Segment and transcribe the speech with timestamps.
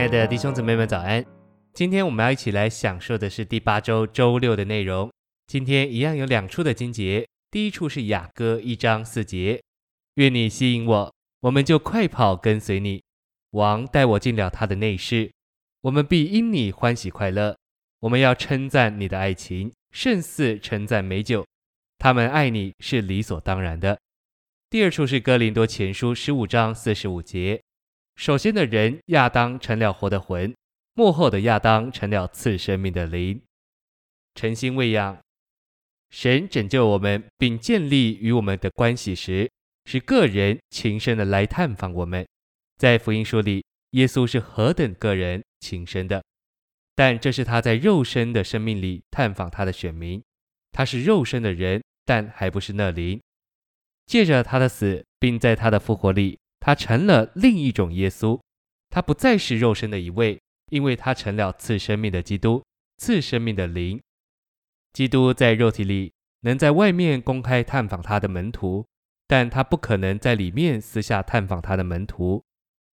[0.00, 1.22] 亲爱的弟兄姊妹们，早安！
[1.74, 5.12] 今天我们要一起来享受的是第八周周六的内容。
[5.46, 9.62] 今天一样有两处的经节，第一处是雅歌一章四节：
[10.14, 13.02] 愿你吸引我，我们就快跑跟随你。
[13.50, 15.30] 王带我进了他的内室，
[15.82, 17.54] 我们必因你欢喜快乐。
[17.98, 21.44] 我们要称赞你的爱情，胜似称赞美酒。
[21.98, 23.98] 他们爱你是理所当然的。
[24.70, 27.60] 第二处是哥林多前书十五章四十五节。
[28.20, 30.54] 首先的人亚当成了活的魂，
[30.92, 33.40] 幕后的亚当成了次生命的灵。
[34.34, 35.18] 诚心喂养，
[36.10, 39.50] 神拯救我们并建立与我们的关系时，
[39.86, 42.28] 是个人亲身的来探访我们。
[42.76, 46.22] 在福音书里，耶稣是何等个人亲身的，
[46.94, 50.22] 但这是他在肉身的生命里探访他的选民。
[50.72, 53.18] 他是肉身的人，但还不是那灵。
[54.04, 56.38] 借着他的死，并在他的复活里。
[56.60, 58.38] 他成了另一种耶稣，
[58.90, 60.38] 他不再是肉身的一位，
[60.70, 62.62] 因为他成了赐生命的基督，
[62.98, 64.00] 赐生命的灵。
[64.92, 68.84] 基督在肉体里能在外面公开探访他的门徒，
[69.26, 72.44] 但他不可能在里面私下探访他的门徒。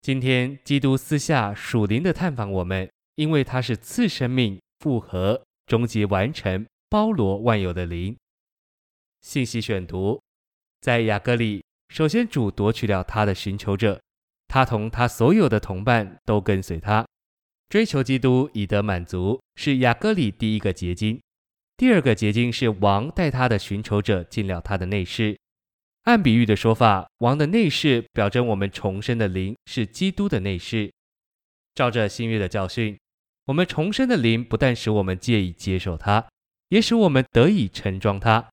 [0.00, 8.16] 今天，基督私下属灵的探访我们，因为他是赐生命、复合、终极完成、包罗万有的灵。
[9.22, 10.22] 信息选读，
[10.80, 11.65] 在雅各里。
[11.88, 14.00] 首先，主夺取了他的寻求者，
[14.48, 17.06] 他同他所有的同伴都跟随他，
[17.68, 21.20] 追求基督以得满足，是雅各里第一个结晶。
[21.76, 25.38] 第二个结晶是王带他的寻求者进了他的内室。
[26.02, 30.92] 按比喻的说法，王的内室表征我们重生的灵是基督的内室。
[31.74, 32.98] 照着新约的教训，
[33.46, 36.26] 我们重生的灵不但使我们借以接受他，
[36.68, 38.48] 也使我们得以盛装他。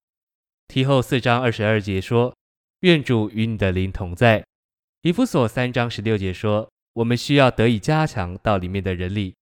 [0.67, 2.33] 提后四章二十二节说。
[2.83, 4.45] 愿主与你的灵同在。
[5.03, 9.33] 以弗所三章十六节说，我们需要得以加强到里面的人里，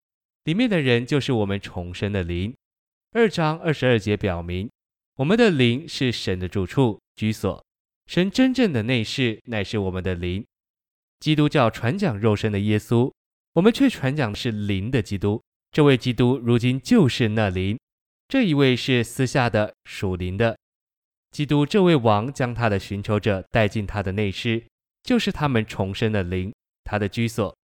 [0.44, 2.54] 里面的人就是我们重生的灵。
[3.14, 4.70] 二章二十二节表明，
[5.16, 7.66] 我们的灵是神的住处居所，
[8.06, 10.46] 神真正的内室乃是我们的灵。
[11.20, 13.12] 基督教传讲肉身的耶稣，
[13.54, 15.42] 我们却传讲的是灵的基督。
[15.72, 17.80] 这位基督如今就是那灵，
[18.28, 20.60] 这一位是私下的属灵的。
[21.32, 24.64] 基督这位王将他的寻求者带进他的内室，
[25.02, 26.54] 就是他们重生的灵，
[26.84, 27.56] 他的居所。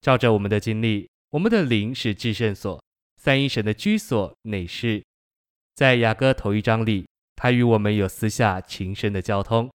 [0.00, 2.82] 照着我们的经历，我们的灵是至圣所，
[3.16, 5.04] 三一神的居所内室。
[5.74, 7.06] 在雅歌头一章里，
[7.36, 9.70] 他与我们有私下情深的交通。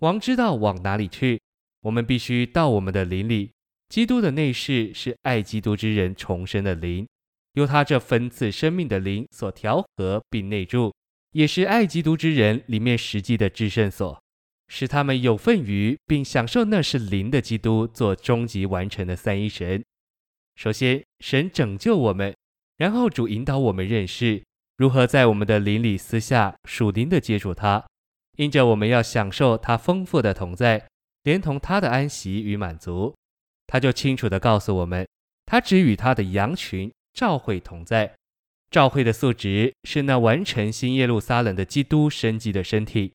[0.00, 1.40] 王知道往哪里去，
[1.80, 3.50] 我们必须到我们的灵里。
[3.88, 7.08] 基督的内室是爱基督之人重生的灵，
[7.54, 10.92] 由他这分赐生命的灵所调和并内住。
[11.38, 14.20] 也是爱基督之人里面实际的至圣所，
[14.66, 19.84] 使他们有份于并享受那是灵的基督做终极完成的三一神。
[20.56, 22.34] 首先，神拯救我们，
[22.76, 24.42] 然后主引导我们认识
[24.78, 27.86] 如何在我们的灵里私下属灵的接触他，
[28.36, 30.88] 因着我们要享受他丰富的同在，
[31.22, 33.14] 连同他的安息与满足，
[33.68, 35.06] 他就清楚地告诉我们，
[35.46, 38.16] 他只与他的羊群召会同在。
[38.70, 43.12] 召会的素质是那完成新耶路撒冷的基督生机的身体。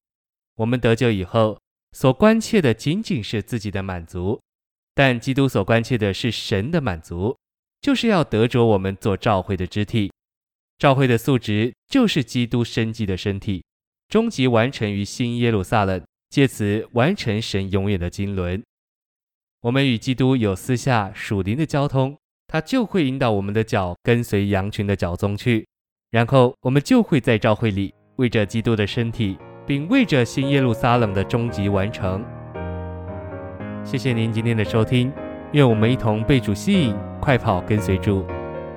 [0.56, 1.60] 我们得救以后，
[1.92, 4.42] 所关切的仅仅是自己的满足，
[4.96, 7.38] 但基督所关切的是神的满足，
[7.82, 10.12] 就是要得着我们做召会的肢体。
[10.80, 13.64] 召会的素质就是基督生机的身体，
[14.10, 18.62] 终极完成于新耶路撒冷，借此完成神永远的经纶。
[19.62, 22.18] 我们与基督有私下属灵的交通。
[22.54, 25.68] 他就会引导我们的脚跟随羊群的脚踪去，
[26.12, 32.24] 然后我们就会在召会里为着基督的身体，并为着新耶路撒冷的终极完成。
[33.84, 35.12] 谢谢您今天的收听，
[35.54, 38.24] 愿我们一同被主吸引，快跑跟随主。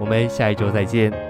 [0.01, 1.26] 我们下一周再见。